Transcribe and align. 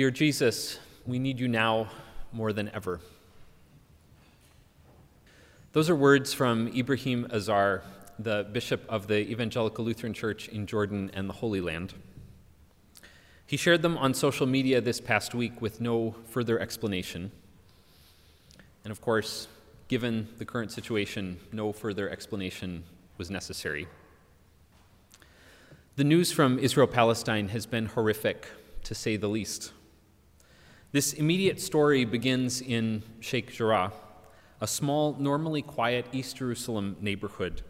Dear 0.00 0.10
Jesus, 0.10 0.78
we 1.04 1.18
need 1.18 1.38
you 1.38 1.46
now 1.46 1.90
more 2.32 2.54
than 2.54 2.70
ever. 2.70 3.00
Those 5.72 5.90
are 5.90 5.94
words 5.94 6.32
from 6.32 6.68
Ibrahim 6.68 7.26
Azar, 7.30 7.82
the 8.18 8.48
bishop 8.50 8.82
of 8.88 9.08
the 9.08 9.18
Evangelical 9.30 9.84
Lutheran 9.84 10.14
Church 10.14 10.48
in 10.48 10.66
Jordan 10.66 11.10
and 11.12 11.28
the 11.28 11.34
Holy 11.34 11.60
Land. 11.60 11.92
He 13.46 13.58
shared 13.58 13.82
them 13.82 13.98
on 13.98 14.14
social 14.14 14.46
media 14.46 14.80
this 14.80 15.02
past 15.02 15.34
week 15.34 15.60
with 15.60 15.82
no 15.82 16.14
further 16.24 16.58
explanation. 16.58 17.30
And 18.84 18.90
of 18.90 19.02
course, 19.02 19.48
given 19.88 20.28
the 20.38 20.46
current 20.46 20.72
situation, 20.72 21.38
no 21.52 21.74
further 21.74 22.08
explanation 22.08 22.84
was 23.18 23.30
necessary. 23.30 23.86
The 25.96 26.04
news 26.04 26.32
from 26.32 26.58
Israel 26.58 26.86
Palestine 26.86 27.48
has 27.48 27.66
been 27.66 27.84
horrific, 27.84 28.46
to 28.84 28.94
say 28.94 29.18
the 29.18 29.28
least. 29.28 29.72
This 30.92 31.12
immediate 31.12 31.60
story 31.60 32.04
begins 32.04 32.60
in 32.60 33.04
Sheikh 33.20 33.52
Jarrah, 33.52 33.92
a 34.60 34.66
small, 34.66 35.14
normally 35.20 35.62
quiet 35.62 36.04
East 36.10 36.38
Jerusalem 36.38 36.96
neighborhood. 37.00 37.62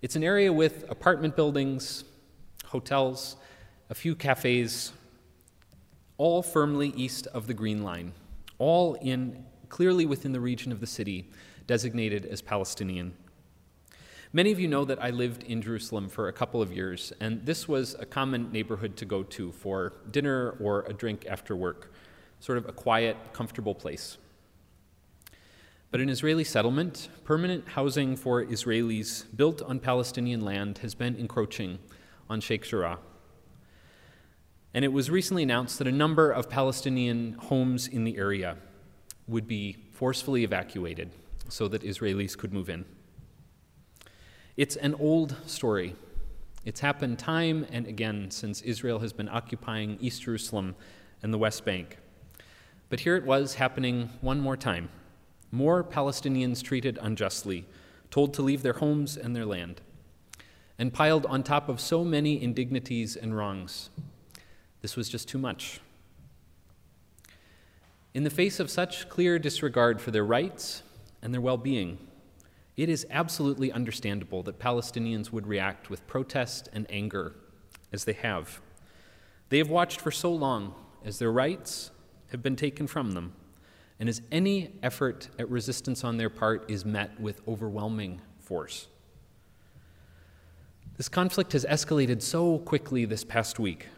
It's 0.00 0.16
an 0.16 0.24
area 0.24 0.50
with 0.50 0.90
apartment 0.90 1.36
buildings, 1.36 2.04
hotels, 2.64 3.36
a 3.90 3.94
few 3.94 4.14
cafes, 4.14 4.94
all 6.16 6.42
firmly 6.42 6.94
east 6.96 7.26
of 7.26 7.48
the 7.48 7.52
Green 7.52 7.82
Line, 7.82 8.12
all 8.56 8.94
in 8.94 9.44
clearly 9.68 10.06
within 10.06 10.32
the 10.32 10.40
region 10.40 10.72
of 10.72 10.80
the 10.80 10.86
city 10.86 11.30
designated 11.66 12.24
as 12.24 12.40
Palestinian. 12.40 13.12
Many 14.32 14.52
of 14.52 14.58
you 14.58 14.68
know 14.68 14.86
that 14.86 15.04
I 15.04 15.10
lived 15.10 15.42
in 15.42 15.60
Jerusalem 15.60 16.08
for 16.08 16.28
a 16.28 16.32
couple 16.32 16.62
of 16.62 16.72
years, 16.72 17.12
and 17.20 17.44
this 17.44 17.68
was 17.68 17.94
a 17.98 18.06
common 18.06 18.50
neighborhood 18.50 18.96
to 18.96 19.04
go 19.04 19.22
to 19.22 19.52
for 19.52 19.92
dinner 20.10 20.56
or 20.58 20.86
a 20.88 20.94
drink 20.94 21.26
after 21.28 21.54
work 21.54 21.91
sort 22.42 22.58
of 22.58 22.68
a 22.68 22.72
quiet, 22.72 23.16
comfortable 23.32 23.72
place. 23.72 24.18
But 25.92 26.00
an 26.00 26.08
Israeli 26.08 26.42
settlement, 26.42 27.08
permanent 27.22 27.68
housing 27.68 28.16
for 28.16 28.44
Israelis 28.44 29.24
built 29.36 29.62
on 29.62 29.78
Palestinian 29.78 30.40
land, 30.40 30.78
has 30.78 30.92
been 30.96 31.14
encroaching 31.14 31.78
on 32.28 32.40
Sheikh 32.40 32.64
Jarrah. 32.64 32.98
And 34.74 34.84
it 34.84 34.88
was 34.88 35.08
recently 35.08 35.44
announced 35.44 35.78
that 35.78 35.86
a 35.86 35.92
number 35.92 36.32
of 36.32 36.50
Palestinian 36.50 37.34
homes 37.34 37.86
in 37.86 38.02
the 38.02 38.16
area 38.16 38.56
would 39.28 39.46
be 39.46 39.76
forcefully 39.92 40.42
evacuated 40.42 41.12
so 41.48 41.68
that 41.68 41.82
Israelis 41.82 42.36
could 42.36 42.52
move 42.52 42.68
in. 42.68 42.84
It's 44.56 44.74
an 44.74 44.96
old 44.96 45.36
story. 45.46 45.94
It's 46.64 46.80
happened 46.80 47.20
time 47.20 47.66
and 47.70 47.86
again 47.86 48.32
since 48.32 48.62
Israel 48.62 48.98
has 48.98 49.12
been 49.12 49.28
occupying 49.28 49.96
East 50.00 50.22
Jerusalem 50.22 50.74
and 51.22 51.32
the 51.32 51.38
West 51.38 51.64
Bank. 51.64 51.98
But 52.92 53.00
here 53.00 53.16
it 53.16 53.24
was 53.24 53.54
happening 53.54 54.10
one 54.20 54.38
more 54.38 54.54
time. 54.54 54.90
More 55.50 55.82
Palestinians 55.82 56.62
treated 56.62 56.98
unjustly, 57.00 57.64
told 58.10 58.34
to 58.34 58.42
leave 58.42 58.60
their 58.60 58.74
homes 58.74 59.16
and 59.16 59.34
their 59.34 59.46
land, 59.46 59.80
and 60.78 60.92
piled 60.92 61.24
on 61.24 61.42
top 61.42 61.70
of 61.70 61.80
so 61.80 62.04
many 62.04 62.42
indignities 62.42 63.16
and 63.16 63.34
wrongs. 63.34 63.88
This 64.82 64.94
was 64.94 65.08
just 65.08 65.26
too 65.26 65.38
much. 65.38 65.80
In 68.12 68.24
the 68.24 68.28
face 68.28 68.60
of 68.60 68.68
such 68.68 69.08
clear 69.08 69.38
disregard 69.38 69.98
for 69.98 70.10
their 70.10 70.26
rights 70.26 70.82
and 71.22 71.32
their 71.32 71.40
well 71.40 71.56
being, 71.56 71.96
it 72.76 72.90
is 72.90 73.06
absolutely 73.08 73.72
understandable 73.72 74.42
that 74.42 74.58
Palestinians 74.58 75.32
would 75.32 75.46
react 75.46 75.88
with 75.88 76.06
protest 76.06 76.68
and 76.74 76.86
anger, 76.90 77.32
as 77.90 78.04
they 78.04 78.12
have. 78.12 78.60
They 79.48 79.56
have 79.56 79.70
watched 79.70 79.98
for 79.98 80.10
so 80.10 80.30
long 80.30 80.74
as 81.02 81.18
their 81.18 81.32
rights 81.32 81.90
have 82.32 82.42
been 82.42 82.56
taken 82.56 82.86
from 82.86 83.12
them, 83.12 83.32
and 84.00 84.08
as 84.08 84.20
any 84.32 84.78
effort 84.82 85.28
at 85.38 85.48
resistance 85.48 86.02
on 86.02 86.16
their 86.16 86.30
part 86.30 86.68
is 86.68 86.84
met 86.84 87.18
with 87.20 87.40
overwhelming 87.46 88.20
force. 88.40 88.88
This 90.96 91.08
conflict 91.08 91.52
has 91.52 91.64
escalated 91.64 92.20
so 92.20 92.58
quickly 92.58 93.04
this 93.04 93.24
past 93.24 93.58
week 93.58 93.88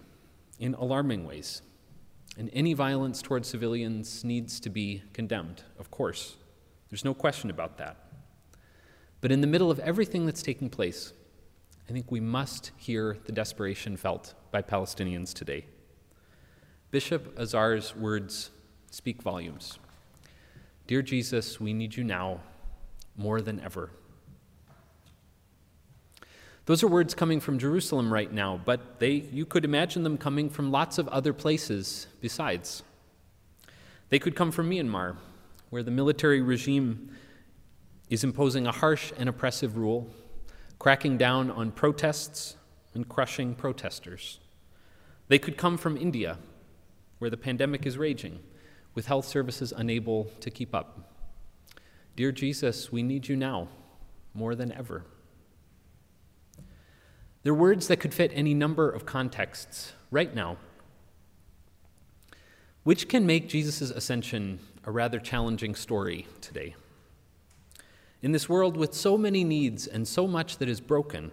in 0.59 0.75
alarming 0.75 1.25
ways, 1.25 1.63
and 2.37 2.51
any 2.53 2.75
violence 2.75 3.23
towards 3.23 3.49
civilians 3.49 4.25
needs 4.25 4.61
to 4.61 4.71
be 4.71 5.03
condemned, 5.13 5.63
of 5.79 5.91
course. 5.91 6.37
There's 6.91 7.05
no 7.05 7.15
question 7.15 7.51
about 7.51 7.79
that. 7.79 7.97
But 9.21 9.33
in 9.33 9.41
the 9.41 9.47
middle 9.47 9.71
of 9.71 9.79
everything 9.79 10.27
that's 10.27 10.43
taking 10.43 10.69
place, 10.69 11.13
I 11.89 11.93
think 11.93 12.11
we 12.11 12.21
must 12.21 12.73
hear 12.77 13.19
the 13.25 13.33
desperation 13.33 13.97
felt 13.97 14.35
by 14.51 14.63
Palestinians 14.63 15.33
today. 15.33 15.67
Bishop 16.95 17.37
Azar's 17.37 17.97
words 17.97 18.51
speak 18.93 19.21
volumes. 19.21 19.81
Dear 20.87 21.03
Jesus, 21.03 21.59
we 21.59 21.73
need 21.73 21.97
you 21.97 22.05
now 22.05 22.39
more 23.17 23.41
than 23.41 23.59
ever. 23.59 23.91
Those 26.67 26.85
are 26.85 26.87
words 26.87 27.13
coming 27.13 27.41
from 27.41 27.59
Jerusalem 27.59 28.13
right 28.13 28.33
now, 28.33 28.61
but 28.65 29.01
they, 29.01 29.11
you 29.33 29.45
could 29.45 29.65
imagine 29.65 30.05
them 30.05 30.17
coming 30.17 30.49
from 30.49 30.71
lots 30.71 30.99
of 30.99 31.09
other 31.09 31.33
places 31.33 32.07
besides. 32.21 32.85
They 34.11 34.21
could 34.21 34.37
come 34.37 34.53
from 34.53 34.71
Myanmar, 34.71 35.17
where 35.71 35.83
the 35.83 35.91
military 35.91 36.43
regime 36.43 37.11
is 38.09 38.23
imposing 38.23 38.69
a 38.69 38.73
harsh 38.73 39.13
and 39.19 39.29
oppressive 39.29 39.77
rule, 39.77 40.09
cracking 40.79 41.19
down 41.19 41.51
on 41.51 41.73
protests 41.73 42.55
and 42.95 43.09
crushing 43.09 43.57
protesters. 43.57 44.39
They 45.27 45.41
could 45.41 45.57
come 45.57 45.77
from 45.77 45.97
India, 45.97 46.39
where 47.25 47.31
the 47.31 47.39
pandemic 47.39 47.87
is 47.87 47.97
raging, 47.97 48.39
with 48.95 49.07
health 49.07 49.27
services 49.27 49.73
unable 49.75 50.25
to 50.41 50.51
keep 50.51 50.75
up. 50.75 51.15
Dear 52.17 52.33
Jesus, 52.33 52.93
we 52.93 53.03
need 53.03 53.29
you 53.29 53.35
now 53.35 53.69
more 54.35 54.55
than 54.55 54.71
ever. 54.71 55.07
They're 57.43 57.55
words 57.55 57.89
that 57.89 57.97
could 57.97 58.13
fit 58.13 58.31
any 58.35 58.53
number 58.53 58.91
of 58.91 59.07
contexts 59.07 59.95
right 60.11 60.35
now, 60.35 60.59
which 62.83 63.09
can 63.09 63.25
make 63.25 63.49
Jesus' 63.49 63.91
ascension 63.91 64.59
a 64.85 64.91
rather 64.91 65.19
challenging 65.19 65.75
story 65.75 66.27
today. 66.43 66.75
In 68.21 68.33
this 68.33 68.51
world 68.51 68.77
with 68.77 68.93
so 68.93 69.17
many 69.17 69.45
needs 69.45 69.87
and 69.87 70.07
so 70.07 70.27
much 70.27 70.59
that 70.59 70.69
is 70.69 70.83
broken, 70.83 71.33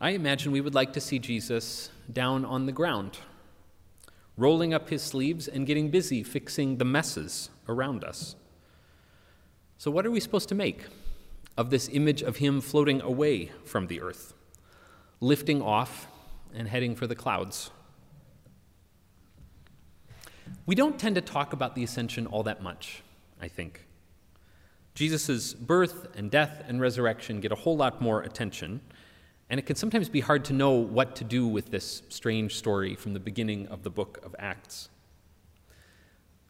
I 0.00 0.12
imagine 0.12 0.52
we 0.52 0.62
would 0.62 0.74
like 0.74 0.94
to 0.94 1.02
see 1.02 1.18
Jesus 1.18 1.90
down 2.10 2.46
on 2.46 2.64
the 2.64 2.72
ground 2.72 3.18
rolling 4.36 4.74
up 4.74 4.88
his 4.88 5.02
sleeves 5.02 5.48
and 5.48 5.66
getting 5.66 5.90
busy 5.90 6.22
fixing 6.22 6.76
the 6.76 6.84
messes 6.84 7.50
around 7.68 8.04
us. 8.04 8.36
So, 9.78 9.90
what 9.90 10.06
are 10.06 10.10
we 10.10 10.20
supposed 10.20 10.48
to 10.50 10.54
make 10.54 10.84
of 11.56 11.70
this 11.70 11.88
image 11.92 12.22
of 12.22 12.36
him 12.36 12.60
floating 12.60 13.00
away 13.00 13.50
from 13.64 13.86
the 13.86 14.00
earth, 14.00 14.34
lifting 15.20 15.62
off 15.62 16.06
and 16.54 16.68
heading 16.68 16.94
for 16.94 17.06
the 17.06 17.14
clouds? 17.14 17.70
We 20.64 20.74
don't 20.74 20.98
tend 20.98 21.14
to 21.16 21.20
talk 21.20 21.52
about 21.52 21.74
the 21.74 21.84
ascension 21.84 22.26
all 22.26 22.42
that 22.44 22.62
much, 22.62 23.02
I 23.40 23.48
think. 23.48 23.86
Jesus' 24.94 25.52
birth 25.52 26.08
and 26.16 26.30
death 26.30 26.64
and 26.66 26.80
resurrection 26.80 27.40
get 27.40 27.52
a 27.52 27.56
whole 27.56 27.76
lot 27.76 28.00
more 28.00 28.22
attention. 28.22 28.80
And 29.48 29.60
it 29.60 29.66
can 29.66 29.76
sometimes 29.76 30.08
be 30.08 30.20
hard 30.20 30.44
to 30.46 30.52
know 30.52 30.72
what 30.72 31.14
to 31.16 31.24
do 31.24 31.46
with 31.46 31.70
this 31.70 32.02
strange 32.08 32.56
story 32.56 32.96
from 32.96 33.12
the 33.12 33.20
beginning 33.20 33.68
of 33.68 33.82
the 33.82 33.90
book 33.90 34.18
of 34.24 34.34
Acts. 34.38 34.88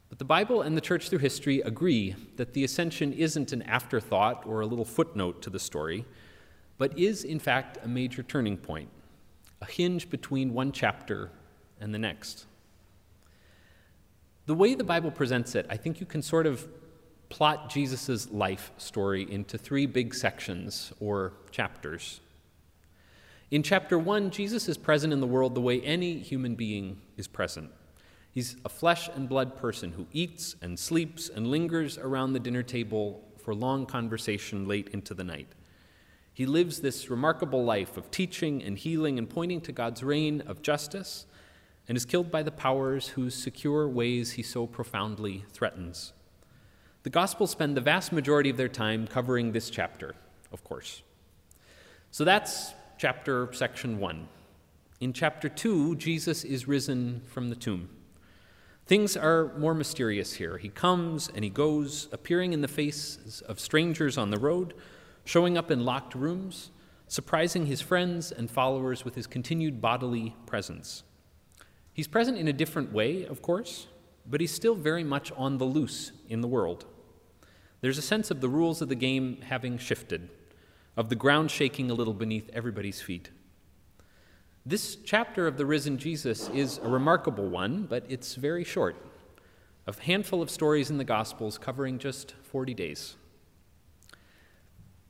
But 0.08 0.18
the 0.18 0.24
Bible 0.24 0.62
and 0.62 0.76
the 0.76 0.80
church 0.80 1.08
through 1.08 1.18
history 1.18 1.60
agree 1.60 2.14
that 2.36 2.54
the 2.54 2.64
ascension 2.64 3.12
isn't 3.12 3.52
an 3.52 3.62
afterthought 3.62 4.46
or 4.46 4.60
a 4.60 4.66
little 4.66 4.84
footnote 4.84 5.42
to 5.42 5.50
the 5.50 5.58
story, 5.58 6.04
but 6.78 6.98
is, 6.98 7.24
in 7.24 7.38
fact, 7.38 7.78
a 7.82 7.88
major 7.88 8.22
turning 8.22 8.56
point, 8.56 8.88
a 9.60 9.66
hinge 9.66 10.08
between 10.08 10.54
one 10.54 10.72
chapter 10.72 11.30
and 11.80 11.92
the 11.92 11.98
next. 11.98 12.46
The 14.46 14.54
way 14.54 14.74
the 14.74 14.84
Bible 14.84 15.10
presents 15.10 15.54
it, 15.54 15.66
I 15.68 15.76
think 15.76 16.00
you 16.00 16.06
can 16.06 16.22
sort 16.22 16.46
of 16.46 16.68
plot 17.28 17.68
Jesus' 17.68 18.30
life 18.30 18.70
story 18.78 19.30
into 19.30 19.58
three 19.58 19.86
big 19.86 20.14
sections 20.14 20.92
or 21.00 21.32
chapters. 21.50 22.20
In 23.48 23.62
chapter 23.62 23.96
1, 23.96 24.32
Jesus 24.32 24.68
is 24.68 24.76
present 24.76 25.12
in 25.12 25.20
the 25.20 25.26
world 25.26 25.54
the 25.54 25.60
way 25.60 25.80
any 25.82 26.18
human 26.18 26.56
being 26.56 27.00
is 27.16 27.28
present. 27.28 27.70
He's 28.32 28.56
a 28.64 28.68
flesh 28.68 29.08
and 29.14 29.28
blood 29.28 29.56
person 29.56 29.92
who 29.92 30.08
eats 30.12 30.56
and 30.60 30.76
sleeps 30.76 31.28
and 31.28 31.46
lingers 31.46 31.96
around 31.96 32.32
the 32.32 32.40
dinner 32.40 32.64
table 32.64 33.22
for 33.38 33.54
long 33.54 33.86
conversation 33.86 34.66
late 34.66 34.88
into 34.88 35.14
the 35.14 35.22
night. 35.22 35.46
He 36.34 36.44
lives 36.44 36.80
this 36.80 37.08
remarkable 37.08 37.64
life 37.64 37.96
of 37.96 38.10
teaching 38.10 38.64
and 38.64 38.76
healing 38.76 39.16
and 39.16 39.30
pointing 39.30 39.60
to 39.60 39.72
God's 39.72 40.02
reign 40.02 40.40
of 40.40 40.60
justice 40.60 41.26
and 41.88 41.96
is 41.96 42.04
killed 42.04 42.32
by 42.32 42.42
the 42.42 42.50
powers 42.50 43.10
whose 43.10 43.36
secure 43.36 43.88
ways 43.88 44.32
he 44.32 44.42
so 44.42 44.66
profoundly 44.66 45.44
threatens. 45.52 46.12
The 47.04 47.10
Gospels 47.10 47.52
spend 47.52 47.76
the 47.76 47.80
vast 47.80 48.10
majority 48.10 48.50
of 48.50 48.56
their 48.56 48.68
time 48.68 49.06
covering 49.06 49.52
this 49.52 49.70
chapter, 49.70 50.16
of 50.50 50.64
course. 50.64 51.04
So 52.10 52.24
that's 52.24 52.74
chapter 52.98 53.52
section 53.52 53.98
1. 53.98 54.26
In 55.00 55.12
chapter 55.12 55.50
2, 55.50 55.96
Jesus 55.96 56.44
is 56.44 56.66
risen 56.66 57.20
from 57.26 57.50
the 57.50 57.56
tomb. 57.56 57.90
Things 58.86 59.16
are 59.18 59.52
more 59.58 59.74
mysterious 59.74 60.32
here. 60.34 60.56
He 60.56 60.70
comes 60.70 61.28
and 61.34 61.44
he 61.44 61.50
goes, 61.50 62.08
appearing 62.10 62.54
in 62.54 62.62
the 62.62 62.68
faces 62.68 63.42
of 63.42 63.60
strangers 63.60 64.16
on 64.16 64.30
the 64.30 64.38
road, 64.38 64.72
showing 65.24 65.58
up 65.58 65.70
in 65.70 65.84
locked 65.84 66.14
rooms, 66.14 66.70
surprising 67.06 67.66
his 67.66 67.82
friends 67.82 68.32
and 68.32 68.50
followers 68.50 69.04
with 69.04 69.14
his 69.14 69.26
continued 69.26 69.82
bodily 69.82 70.34
presence. 70.46 71.02
He's 71.92 72.08
present 72.08 72.38
in 72.38 72.48
a 72.48 72.52
different 72.52 72.92
way, 72.92 73.26
of 73.26 73.42
course, 73.42 73.88
but 74.24 74.40
he's 74.40 74.54
still 74.54 74.74
very 74.74 75.04
much 75.04 75.32
on 75.36 75.58
the 75.58 75.64
loose 75.64 76.12
in 76.28 76.40
the 76.40 76.48
world. 76.48 76.86
There's 77.82 77.98
a 77.98 78.02
sense 78.02 78.30
of 78.30 78.40
the 78.40 78.48
rules 78.48 78.80
of 78.80 78.88
the 78.88 78.94
game 78.94 79.42
having 79.42 79.76
shifted, 79.76 80.30
of 80.96 81.08
the 81.08 81.14
ground 81.14 81.50
shaking 81.50 81.90
a 81.90 81.94
little 81.94 82.14
beneath 82.14 82.48
everybody's 82.52 83.00
feet. 83.02 83.30
This 84.64 84.96
chapter 84.96 85.46
of 85.46 85.58
the 85.58 85.66
risen 85.66 85.98
Jesus 85.98 86.48
is 86.48 86.78
a 86.78 86.88
remarkable 86.88 87.48
one, 87.48 87.84
but 87.84 88.04
it's 88.08 88.34
very 88.34 88.64
short. 88.64 88.96
A 89.86 89.94
handful 89.94 90.42
of 90.42 90.50
stories 90.50 90.90
in 90.90 90.98
the 90.98 91.04
Gospels 91.04 91.58
covering 91.58 91.98
just 91.98 92.34
40 92.42 92.74
days. 92.74 93.14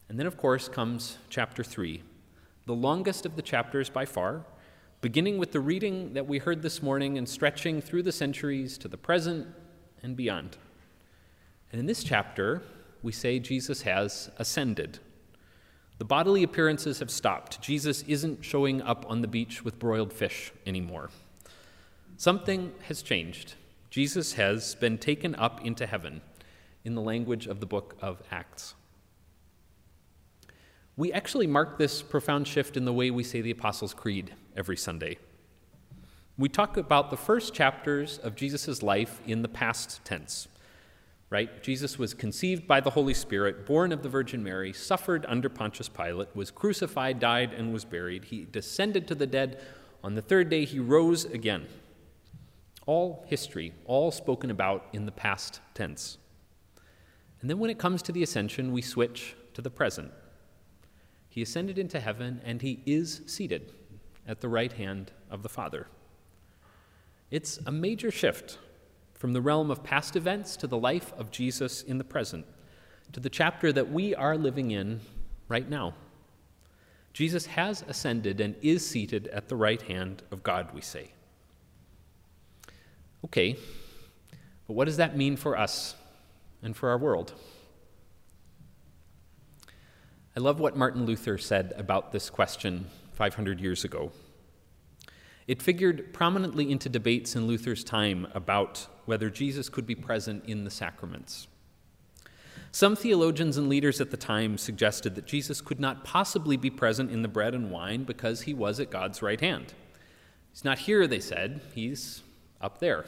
And 0.09 0.19
then, 0.19 0.27
of 0.27 0.37
course, 0.37 0.69
comes 0.69 1.19
chapter 1.31 1.65
3, 1.65 2.03
the 2.67 2.75
longest 2.75 3.25
of 3.25 3.37
the 3.37 3.43
chapters 3.43 3.89
by 3.89 4.05
far, 4.05 4.45
beginning 5.01 5.39
with 5.39 5.53
the 5.53 5.61
reading 5.61 6.13
that 6.15 6.27
we 6.27 6.39
heard 6.39 6.63
this 6.63 6.83
morning 6.83 7.17
and 7.17 7.29
stretching 7.29 7.81
through 7.81 8.03
the 8.03 8.13
centuries 8.13 8.77
to 8.79 8.89
the 8.89 8.99
present 8.99 9.47
and 10.03 10.17
beyond. 10.17 10.59
And 11.73 11.81
in 11.81 11.87
this 11.87 12.05
chapter, 12.05 12.63
we 13.03 13.13
say 13.13 13.39
Jesus 13.39 13.83
has 13.83 14.31
ascended. 14.37 14.99
The 15.99 16.05
bodily 16.05 16.43
appearances 16.43 16.99
have 16.99 17.11
stopped. 17.11 17.63
Jesus 17.63 18.03
isn't 18.03 18.45
showing 18.45 18.83
up 18.83 19.07
on 19.09 19.23
the 19.23 19.29
beach 19.29 19.65
with 19.65 19.79
broiled 19.79 20.13
fish 20.13 20.53
anymore. 20.67 21.11
Something 22.17 22.73
has 22.89 23.03
changed. 23.03 23.55
Jesus 23.91 24.35
has 24.35 24.75
been 24.75 24.99
taken 24.99 25.35
up 25.35 25.65
into 25.65 25.87
heaven, 25.87 26.21
in 26.87 26.95
the 26.95 27.03
language 27.03 27.47
of 27.47 27.59
the 27.59 27.67
book 27.67 27.97
of 28.01 28.23
Acts. 28.31 28.75
We 30.97 31.13
actually 31.13 31.47
mark 31.47 31.79
this 31.79 32.01
profound 32.01 32.47
shift 32.47 32.77
in 32.77 32.85
the 32.85 32.93
way 32.93 33.11
we 33.11 33.25
say 33.25 33.41
the 33.41 33.51
Apostles' 33.51 33.93
Creed 33.93 34.35
every 34.57 34.77
Sunday. 34.77 35.19
We 36.39 36.49
talk 36.49 36.77
about 36.77 37.11
the 37.11 37.17
first 37.17 37.55
chapters 37.55 38.19
of 38.19 38.37
Jesus' 38.37 38.83
life 38.83 39.21
in 39.27 39.43
the 39.43 39.49
past 39.49 40.05
tense 40.05 40.47
right? 41.29 41.63
Jesus 41.63 41.99
was 41.99 42.15
conceived 42.15 42.67
by 42.67 42.81
the 42.81 42.91
Holy 42.91 43.15
Spirit, 43.15 43.67
born 43.67 43.93
of 43.93 44.03
the 44.03 44.09
Virgin 44.09 44.43
Mary, 44.43 44.73
suffered 44.73 45.27
under 45.29 45.49
Pontius 45.49 45.89
Pilate, 45.89 46.35
was 46.35 46.51
crucified, 46.51 47.19
died, 47.19 47.53
and 47.53 47.73
was 47.73 47.85
buried. 47.85 48.27
He 48.27 48.45
descended 48.45 49.09
to 49.09 49.15
the 49.15 49.27
dead. 49.27 49.61
On 50.05 50.15
the 50.15 50.23
third 50.23 50.49
day, 50.49 50.65
he 50.65 50.79
rose 50.79 51.25
again. 51.25 51.67
All 52.87 53.25
history, 53.27 53.73
all 53.87 54.13
spoken 54.13 54.51
about 54.51 54.87
in 54.93 55.07
the 55.07 55.13
past 55.13 55.61
tense. 55.75 56.19
And 57.41 57.51
then 57.51 57.59
when 57.59 57.71
it 57.71 57.79
comes 57.79 58.03
to 58.03 58.13
the 58.13 58.23
ascension, 58.23 58.73
we 58.73 58.83
switch 58.83 59.35
to 59.55 59.63
the 59.63 59.71
present. 59.71 60.13
He 61.29 61.43
ascended 61.43 61.77
into 61.77 61.99
heaven, 61.99 62.41
and 62.45 62.63
he 62.63 62.83
is 62.87 63.23
seated 63.27 63.73
at 64.29 64.41
the 64.41 64.49
right 64.49 64.73
hand 64.73 65.11
of 65.31 65.43
the 65.43 65.49
Father. 65.49 65.89
It's 67.31 67.59
a 67.67 67.73
major 67.73 68.13
shift 68.13 68.59
from 69.17 69.33
the 69.33 69.41
realm 69.41 69.71
of 69.71 69.83
past 69.83 70.15
events 70.15 70.57
to 70.57 70.67
the 70.67 70.77
life 70.77 71.13
of 71.17 71.31
Jesus 71.31 71.83
in 71.83 71.99
the 71.99 72.05
present, 72.05 72.47
to 73.13 73.21
the 73.21 73.31
chapter 73.31 73.73
that 73.73 73.91
we 73.91 74.15
are 74.15 74.37
living 74.37 74.71
in 74.71 75.01
right 75.49 75.69
now. 75.69 75.95
Jesus 77.13 77.47
has 77.47 77.83
ascended 77.89 78.41
and 78.41 78.55
is 78.61 78.87
seated 78.87 79.27
at 79.29 79.49
the 79.49 79.57
right 79.57 79.81
hand 79.81 80.23
of 80.31 80.43
God, 80.43 80.75
we 80.75 80.83
say. 80.83 81.13
Okay, 83.25 83.57
but 84.67 84.75
what 84.75 84.85
does 84.85 84.99
that 84.99 85.17
mean 85.17 85.37
for 85.37 85.57
us 85.57 85.95
and 86.63 86.77
for 86.77 86.91
our 86.91 86.99
world? 86.99 87.33
I 90.37 90.41
love 90.41 90.61
what 90.61 90.77
Martin 90.77 91.07
Luther 91.07 91.39
said 91.39 91.73
about 91.79 92.13
this 92.13 92.29
question 92.29 92.87
500 93.15 93.61
years 93.61 93.85
ago. 93.85 94.13
It 95.47 95.63
figured 95.63 96.13
prominently 96.13 96.71
into 96.71 96.89
debates 96.89 97.37
in 97.37 97.47
Luther's 97.47 97.85
time 97.85 98.27
about 98.35 98.87
whether 99.05 99.31
Jesus 99.31 99.69
could 99.69 99.87
be 99.87 99.95
present 99.95 100.45
in 100.47 100.65
the 100.65 100.71
sacraments. 100.71 101.47
Some 102.73 102.97
theologians 102.97 103.57
and 103.57 103.69
leaders 103.69 104.01
at 104.01 104.11
the 104.11 104.17
time 104.17 104.59
suggested 104.59 105.15
that 105.15 105.27
Jesus 105.27 105.61
could 105.61 105.81
not 105.81 106.05
possibly 106.05 106.57
be 106.57 106.69
present 106.69 107.11
in 107.11 107.23
the 107.23 107.29
bread 107.29 107.55
and 107.55 107.71
wine 107.71 108.05
because 108.05 108.43
he 108.43 108.53
was 108.53 108.81
at 108.81 108.91
God's 108.91 109.23
right 109.23 109.41
hand. 109.41 109.73
He's 110.53 110.65
not 110.65 110.81
here, 110.81 111.07
they 111.07 111.21
said, 111.21 111.63
he's 111.75 112.23
up 112.61 112.79
there. 112.79 113.07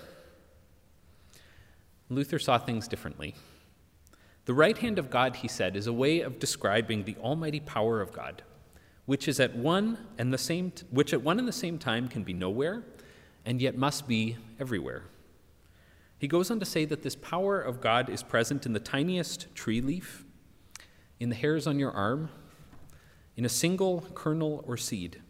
Luther 2.09 2.39
saw 2.39 2.57
things 2.57 2.89
differently. 2.89 3.35
The 4.47 4.55
right 4.55 4.79
hand 4.79 4.99
of 4.99 5.11
God, 5.11 5.37
he 5.37 5.49
said, 5.49 5.77
is 5.77 5.87
a 5.87 5.93
way 5.93 6.21
of 6.21 6.39
describing 6.39 7.05
the 7.05 7.17
almighty 7.17 7.61
power 7.61 8.01
of 8.01 8.13
God, 8.13 8.43
which 9.09 9.27
is 9.27 9.41
at 9.41 9.57
one 9.57 9.97
and 10.19 10.35
the 10.35 10.37
same 10.37 10.71
which 10.91 11.15
at 11.15 11.23
one 11.23 11.39
and 11.39 11.49
the 11.49 11.53
same 11.53 11.79
time 11.79 12.09
can 12.09 12.23
be 12.23 12.35
nowhere 12.35 12.83
and 13.47 13.59
yet 13.59 13.75
must 13.75 14.07
be 14.07 14.37
everywhere. 14.61 15.05
He 16.19 16.29
goes 16.29 16.51
on 16.51 16.61
to 16.61 16.67
say 16.67 16.85
that 16.85 17.03
this 17.03 17.17
power 17.17 17.59
of 17.59 17.81
God 17.81 18.11
is 18.11 18.23
present 18.23 18.67
in 18.67 18.75
the 18.75 18.79
tiniest 18.79 19.55
tree 19.55 19.81
leaf, 19.81 20.27
in 21.19 21.31
the 21.31 21.35
hairs 21.35 21.67
on 21.67 21.79
your 21.79 21.91
arm, 21.91 22.29
in 23.35 23.47
a 23.47 23.49
single 23.49 24.05
kernel 24.13 24.63
or 24.69 24.77
seed. 24.77 25.23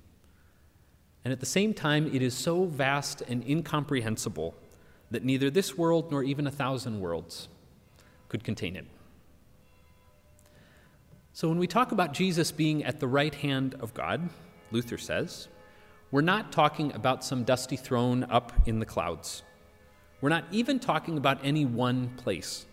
And 1.25 1.31
at 1.33 1.39
the 1.39 1.47
same 1.47 1.73
time, 1.73 2.13
it 2.13 2.21
is 2.21 2.35
so 2.35 2.65
vast 2.65 3.21
and 3.29 3.49
incomprehensible 3.49 4.57
that 5.13 5.23
neither 5.23 5.51
this 5.51 5.79
world 5.79 6.11
nor 6.11 6.25
even 6.25 6.49
a 6.49 6.51
thousand 6.51 6.99
worlds 6.99 7.47
could 8.29 8.43
contain 8.43 8.75
it. 8.75 8.87
So 11.38 11.49
when 11.49 11.58
we 11.58 11.69
talk 11.69 11.93
about 11.93 12.14
Jesus 12.14 12.50
being 12.50 12.82
at 12.82 12.99
the 12.99 13.06
right 13.06 13.32
hand 13.32 13.76
of 13.79 13.94
God, 13.94 14.29
Luther 14.73 14.99
says, 14.99 15.46
we're 16.11 16.20
not 16.20 16.50
talking 16.50 16.93
about 16.94 17.23
some 17.23 17.44
dusty 17.44 17.76
throne 17.76 18.25
up 18.25 18.52
in 18.67 18.81
the 18.81 18.85
clouds. 18.85 19.44
We're 20.20 20.31
not 20.31 20.46
even 20.50 20.81
talking 20.81 21.17
about 21.17 21.38
any 21.44 21.64
one 21.64 22.08
place. 22.17 22.67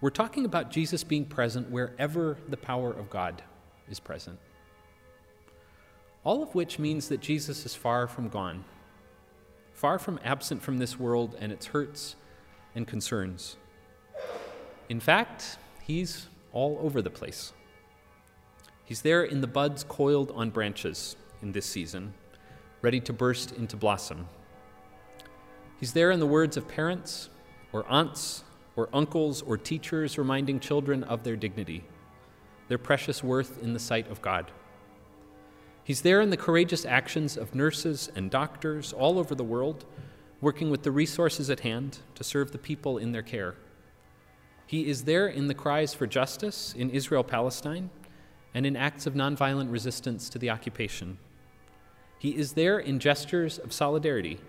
We're 0.00 0.10
talking 0.10 0.44
about 0.44 0.70
Jesus 0.70 1.02
being 1.02 1.24
present 1.24 1.68
wherever 1.68 2.38
the 2.48 2.56
power 2.56 2.92
of 2.92 3.10
God 3.10 3.42
is 3.88 3.98
present. 3.98 4.38
All 6.22 6.44
of 6.44 6.54
which 6.54 6.78
means 6.78 7.08
that 7.08 7.20
Jesus 7.20 7.66
is 7.66 7.74
far 7.74 8.06
from 8.06 8.28
gone, 8.28 8.64
far 9.72 9.98
from 9.98 10.20
absent 10.22 10.62
from 10.62 10.78
this 10.78 10.96
world 10.96 11.34
and 11.40 11.50
its 11.50 11.66
hurts 11.66 12.14
and 12.76 12.86
concerns. 12.86 13.56
In 14.88 15.00
fact, 15.00 15.58
he's 15.82 16.28
all 16.52 16.78
over 16.80 17.02
the 17.02 17.10
place. 17.10 17.52
He's 18.90 19.02
there 19.02 19.22
in 19.22 19.40
the 19.40 19.46
buds 19.46 19.84
coiled 19.84 20.32
on 20.32 20.50
branches 20.50 21.14
in 21.42 21.52
this 21.52 21.64
season, 21.64 22.12
ready 22.82 22.98
to 23.02 23.12
burst 23.12 23.52
into 23.52 23.76
blossom. 23.76 24.26
He's 25.78 25.92
there 25.92 26.10
in 26.10 26.18
the 26.18 26.26
words 26.26 26.56
of 26.56 26.66
parents 26.66 27.30
or 27.72 27.86
aunts 27.88 28.42
or 28.74 28.88
uncles 28.92 29.42
or 29.42 29.56
teachers 29.56 30.18
reminding 30.18 30.58
children 30.58 31.04
of 31.04 31.22
their 31.22 31.36
dignity, 31.36 31.84
their 32.66 32.78
precious 32.78 33.22
worth 33.22 33.62
in 33.62 33.74
the 33.74 33.78
sight 33.78 34.10
of 34.10 34.20
God. 34.22 34.50
He's 35.84 36.02
there 36.02 36.20
in 36.20 36.30
the 36.30 36.36
courageous 36.36 36.84
actions 36.84 37.36
of 37.36 37.54
nurses 37.54 38.10
and 38.16 38.28
doctors 38.28 38.92
all 38.92 39.20
over 39.20 39.36
the 39.36 39.44
world, 39.44 39.84
working 40.40 40.68
with 40.68 40.82
the 40.82 40.90
resources 40.90 41.48
at 41.48 41.60
hand 41.60 41.98
to 42.16 42.24
serve 42.24 42.50
the 42.50 42.58
people 42.58 42.98
in 42.98 43.12
their 43.12 43.22
care. 43.22 43.54
He 44.66 44.90
is 44.90 45.04
there 45.04 45.28
in 45.28 45.46
the 45.46 45.54
cries 45.54 45.94
for 45.94 46.08
justice 46.08 46.74
in 46.76 46.90
Israel 46.90 47.22
Palestine 47.22 47.90
and 48.54 48.66
in 48.66 48.76
acts 48.76 49.06
of 49.06 49.14
nonviolent 49.14 49.70
resistance 49.70 50.28
to 50.28 50.38
the 50.38 50.50
occupation. 50.50 51.18
He 52.18 52.36
is 52.36 52.52
there 52.52 52.78
in 52.78 52.98
gestures 52.98 53.58
of 53.58 53.72
solidarity 53.72 54.40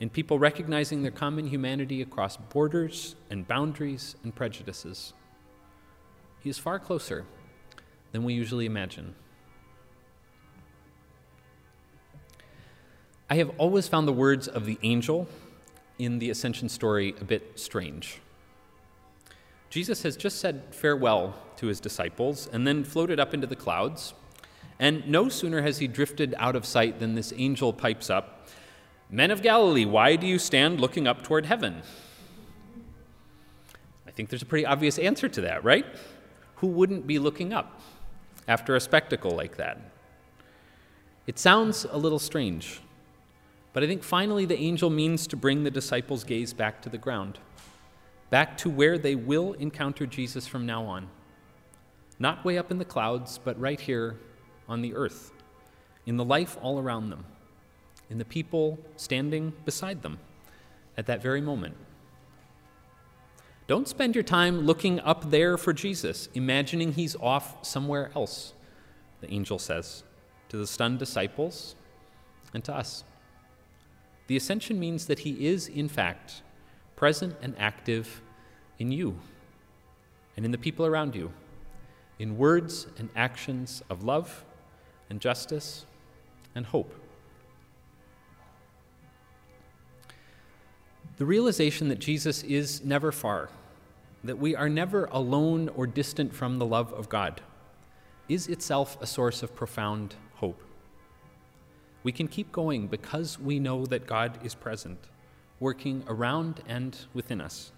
in 0.00 0.10
people 0.10 0.38
recognizing 0.38 1.02
their 1.02 1.10
common 1.10 1.48
humanity 1.48 2.02
across 2.02 2.36
borders 2.36 3.16
and 3.30 3.48
boundaries 3.48 4.14
and 4.22 4.34
prejudices. 4.34 5.12
He 6.40 6.50
is 6.50 6.58
far 6.58 6.78
closer 6.78 7.24
than 8.12 8.22
we 8.22 8.34
usually 8.34 8.66
imagine. 8.66 9.14
I 13.28 13.36
have 13.36 13.50
always 13.58 13.88
found 13.88 14.08
the 14.08 14.12
words 14.12 14.48
of 14.48 14.64
the 14.64 14.78
angel 14.82 15.26
in 15.98 16.18
the 16.18 16.30
ascension 16.30 16.68
story 16.68 17.14
a 17.20 17.24
bit 17.24 17.58
strange. 17.58 18.20
Jesus 19.70 20.02
has 20.02 20.16
just 20.16 20.38
said 20.38 20.62
farewell 20.70 21.34
to 21.56 21.66
his 21.66 21.80
disciples 21.80 22.48
and 22.52 22.66
then 22.66 22.84
floated 22.84 23.20
up 23.20 23.34
into 23.34 23.46
the 23.46 23.56
clouds. 23.56 24.14
And 24.78 25.06
no 25.08 25.28
sooner 25.28 25.62
has 25.62 25.78
he 25.78 25.88
drifted 25.88 26.34
out 26.38 26.56
of 26.56 26.64
sight 26.64 27.00
than 27.00 27.14
this 27.14 27.32
angel 27.36 27.72
pipes 27.72 28.10
up 28.10 28.38
Men 29.10 29.30
of 29.30 29.40
Galilee, 29.40 29.86
why 29.86 30.16
do 30.16 30.26
you 30.26 30.38
stand 30.38 30.80
looking 30.80 31.06
up 31.06 31.22
toward 31.22 31.46
heaven? 31.46 31.80
I 34.06 34.10
think 34.10 34.28
there's 34.28 34.42
a 34.42 34.46
pretty 34.46 34.66
obvious 34.66 34.98
answer 34.98 35.28
to 35.30 35.40
that, 35.42 35.64
right? 35.64 35.86
Who 36.56 36.66
wouldn't 36.66 37.06
be 37.06 37.18
looking 37.18 37.54
up 37.54 37.80
after 38.46 38.76
a 38.76 38.80
spectacle 38.80 39.30
like 39.30 39.56
that? 39.56 39.80
It 41.26 41.38
sounds 41.38 41.86
a 41.90 41.96
little 41.96 42.18
strange, 42.18 42.80
But 43.72 43.82
I 43.82 43.86
think 43.86 44.02
finally 44.02 44.44
the 44.44 44.58
angel 44.58 44.90
means 44.90 45.26
to 45.28 45.36
bring 45.36 45.62
the 45.62 45.70
disciples' 45.70 46.24
gaze 46.24 46.52
back 46.52 46.82
to 46.82 46.88
the 46.88 46.98
ground, 46.98 47.38
back 48.30 48.56
to 48.58 48.70
where 48.70 48.98
they 48.98 49.14
will 49.14 49.54
encounter 49.54 50.06
Jesus 50.06 50.46
from 50.46 50.66
now 50.66 50.84
on. 50.84 51.08
Not 52.18 52.44
way 52.44 52.58
up 52.58 52.70
in 52.70 52.78
the 52.78 52.84
clouds, 52.84 53.38
but 53.42 53.58
right 53.60 53.80
here 53.80 54.18
on 54.68 54.82
the 54.82 54.94
earth, 54.94 55.32
in 56.06 56.16
the 56.16 56.24
life 56.24 56.58
all 56.60 56.78
around 56.78 57.10
them, 57.10 57.24
in 58.10 58.18
the 58.18 58.24
people 58.24 58.78
standing 58.96 59.52
beside 59.64 60.02
them 60.02 60.18
at 60.96 61.06
that 61.06 61.22
very 61.22 61.40
moment. 61.40 61.76
Don't 63.66 63.86
spend 63.86 64.14
your 64.14 64.24
time 64.24 64.62
looking 64.62 64.98
up 65.00 65.30
there 65.30 65.56
for 65.58 65.72
Jesus, 65.72 66.28
imagining 66.34 66.92
he's 66.92 67.14
off 67.16 67.64
somewhere 67.64 68.10
else, 68.16 68.54
the 69.20 69.30
angel 69.32 69.58
says 69.58 70.04
to 70.48 70.56
the 70.56 70.66
stunned 70.66 70.98
disciples 70.98 71.76
and 72.54 72.64
to 72.64 72.74
us. 72.74 73.04
The 74.26 74.36
ascension 74.36 74.80
means 74.80 75.06
that 75.06 75.20
he 75.20 75.46
is, 75.46 75.68
in 75.68 75.88
fact, 75.88 76.42
present 76.98 77.36
and 77.40 77.54
active 77.60 78.20
in 78.80 78.90
you 78.90 79.16
and 80.36 80.44
in 80.44 80.50
the 80.50 80.58
people 80.58 80.84
around 80.84 81.14
you, 81.14 81.32
in 82.18 82.36
words 82.36 82.88
and 82.98 83.08
actions 83.14 83.84
of 83.88 84.02
love 84.02 84.44
and 85.08 85.20
justice 85.20 85.86
and 86.56 86.66
hope. 86.66 86.92
The 91.18 91.24
realization 91.24 91.86
that 91.88 92.00
Jesus 92.00 92.42
is 92.42 92.84
never 92.84 93.12
far, 93.12 93.48
that 94.24 94.38
we 94.38 94.56
are 94.56 94.68
never 94.68 95.04
alone 95.12 95.68
or 95.76 95.86
distant 95.86 96.34
from 96.34 96.58
the 96.58 96.66
love 96.66 96.92
of 96.92 97.08
God, 97.08 97.40
is 98.28 98.48
itself 98.48 98.98
a 99.00 99.06
source 99.06 99.44
of 99.44 99.54
profound 99.54 100.16
hope. 100.34 100.60
We 102.02 102.10
can 102.10 102.26
keep 102.26 102.50
going 102.50 102.88
because 102.88 103.38
we 103.38 103.60
know 103.60 103.86
that 103.86 104.08
God 104.08 104.40
is 104.42 104.56
present, 104.56 104.98
working 105.60 106.04
around 106.08 106.62
and 106.68 106.96
within 107.14 107.40
us. 107.40 107.72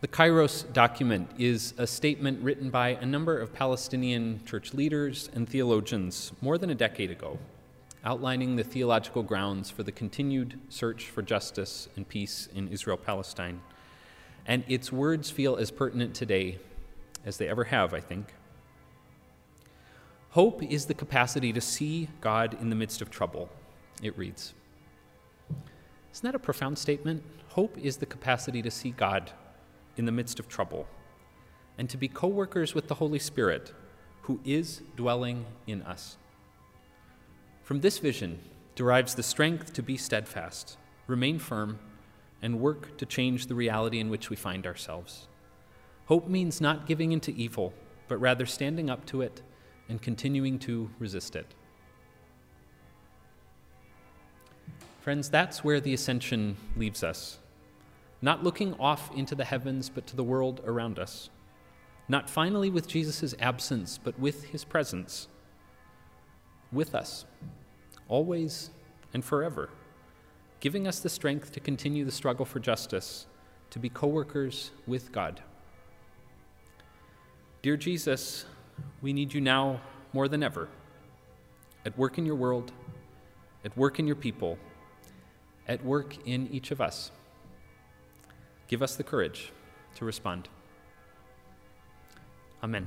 The 0.00 0.08
Kairos 0.08 0.70
document 0.72 1.30
is 1.38 1.72
a 1.78 1.86
statement 1.86 2.42
written 2.42 2.70
by 2.70 2.90
a 2.90 3.06
number 3.06 3.38
of 3.38 3.54
Palestinian 3.54 4.40
church 4.44 4.74
leaders 4.74 5.30
and 5.34 5.48
theologians 5.48 6.32
more 6.42 6.58
than 6.58 6.70
a 6.70 6.74
decade 6.74 7.10
ago 7.10 7.38
outlining 8.04 8.56
the 8.56 8.64
theological 8.64 9.22
grounds 9.22 9.70
for 9.70 9.82
the 9.82 9.92
continued 9.92 10.58
search 10.68 11.06
for 11.06 11.22
justice 11.22 11.88
and 11.96 12.06
peace 12.06 12.48
in 12.54 12.68
Israel 12.68 12.98
Palestine. 12.98 13.60
And 14.46 14.62
its 14.68 14.92
words 14.92 15.30
feel 15.30 15.56
as 15.56 15.70
pertinent 15.70 16.14
today 16.14 16.58
as 17.24 17.38
they 17.38 17.48
ever 17.48 17.64
have, 17.64 17.94
I 17.94 18.00
think. 18.00 18.34
Hope 20.30 20.62
is 20.62 20.86
the 20.86 20.94
capacity 20.94 21.52
to 21.52 21.60
see 21.60 22.08
God 22.20 22.58
in 22.60 22.68
the 22.68 22.76
midst 22.76 23.00
of 23.00 23.10
trouble, 23.10 23.48
it 24.02 24.16
reads. 24.18 24.52
Isn't 26.24 26.32
that 26.32 26.36
a 26.36 26.42
profound 26.42 26.78
statement? 26.78 27.22
Hope 27.48 27.76
is 27.76 27.98
the 27.98 28.06
capacity 28.06 28.62
to 28.62 28.70
see 28.70 28.92
God 28.92 29.30
in 29.98 30.06
the 30.06 30.10
midst 30.10 30.40
of 30.40 30.48
trouble 30.48 30.88
and 31.76 31.90
to 31.90 31.98
be 31.98 32.08
co 32.08 32.28
workers 32.28 32.74
with 32.74 32.88
the 32.88 32.94
Holy 32.94 33.18
Spirit 33.18 33.74
who 34.22 34.40
is 34.42 34.80
dwelling 34.96 35.44
in 35.66 35.82
us. 35.82 36.16
From 37.62 37.82
this 37.82 37.98
vision 37.98 38.40
derives 38.74 39.14
the 39.14 39.22
strength 39.22 39.74
to 39.74 39.82
be 39.82 39.98
steadfast, 39.98 40.78
remain 41.08 41.38
firm, 41.38 41.78
and 42.40 42.58
work 42.58 42.96
to 42.96 43.04
change 43.04 43.48
the 43.48 43.54
reality 43.54 44.00
in 44.00 44.08
which 44.08 44.30
we 44.30 44.36
find 44.36 44.66
ourselves. 44.66 45.28
Hope 46.06 46.26
means 46.26 46.58
not 46.58 46.86
giving 46.86 47.12
in 47.12 47.20
to 47.20 47.34
evil, 47.34 47.74
but 48.08 48.16
rather 48.16 48.46
standing 48.46 48.88
up 48.88 49.04
to 49.04 49.20
it 49.20 49.42
and 49.90 50.00
continuing 50.00 50.58
to 50.60 50.88
resist 50.98 51.36
it. 51.36 51.54
Friends, 55.04 55.28
that's 55.28 55.62
where 55.62 55.82
the 55.82 55.92
ascension 55.92 56.56
leaves 56.78 57.04
us. 57.04 57.36
Not 58.22 58.42
looking 58.42 58.72
off 58.80 59.14
into 59.14 59.34
the 59.34 59.44
heavens, 59.44 59.90
but 59.90 60.06
to 60.06 60.16
the 60.16 60.24
world 60.24 60.62
around 60.64 60.98
us. 60.98 61.28
Not 62.08 62.30
finally 62.30 62.70
with 62.70 62.88
Jesus' 62.88 63.34
absence, 63.38 64.00
but 64.02 64.18
with 64.18 64.44
his 64.44 64.64
presence 64.64 65.28
with 66.72 66.94
us, 66.94 67.26
always 68.08 68.70
and 69.12 69.22
forever, 69.22 69.68
giving 70.60 70.88
us 70.88 71.00
the 71.00 71.10
strength 71.10 71.52
to 71.52 71.60
continue 71.60 72.06
the 72.06 72.10
struggle 72.10 72.46
for 72.46 72.58
justice, 72.58 73.26
to 73.68 73.78
be 73.78 73.90
co 73.90 74.06
workers 74.06 74.70
with 74.86 75.12
God. 75.12 75.42
Dear 77.60 77.76
Jesus, 77.76 78.46
we 79.02 79.12
need 79.12 79.34
you 79.34 79.42
now 79.42 79.82
more 80.14 80.28
than 80.28 80.42
ever, 80.42 80.70
at 81.84 81.98
work 81.98 82.16
in 82.16 82.24
your 82.24 82.36
world, 82.36 82.72
at 83.66 83.76
work 83.76 83.98
in 83.98 84.06
your 84.06 84.16
people, 84.16 84.58
at 85.66 85.84
work 85.84 86.16
in 86.26 86.48
each 86.48 86.70
of 86.70 86.80
us. 86.80 87.10
Give 88.68 88.82
us 88.82 88.96
the 88.96 89.04
courage 89.04 89.52
to 89.96 90.04
respond. 90.04 90.48
Amen. 92.62 92.86